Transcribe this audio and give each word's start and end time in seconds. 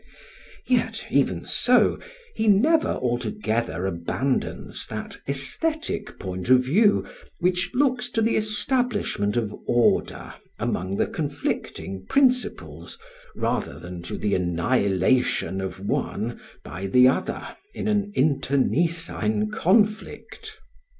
Yet 0.65 1.05
even 1.11 1.45
so, 1.45 1.99
he 2.33 2.47
never 2.47 2.87
altogether 2.89 3.85
abandons 3.85 4.87
that 4.87 5.17
aesthetic 5.29 6.17
point 6.17 6.49
of 6.49 6.61
view 6.63 7.05
which 7.37 7.69
looks 7.75 8.09
to 8.13 8.21
the 8.23 8.35
establishment 8.35 9.37
of 9.37 9.53
order 9.67 10.33
among 10.57 10.97
the 10.97 11.05
conflicting 11.05 12.07
principles 12.09 12.97
rather 13.35 13.77
than 13.77 14.01
to 14.01 14.17
the 14.17 14.33
annihilation 14.33 15.61
of 15.61 15.79
one 15.79 16.41
by 16.63 16.87
the 16.87 17.07
other 17.07 17.55
in 17.75 17.87
an 17.87 18.11
internecine 18.15 19.51
conflict. 19.51 20.57